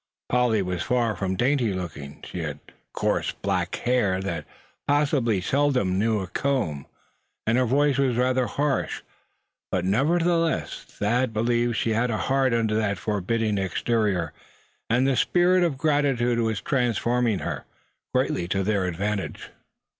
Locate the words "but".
9.71-9.85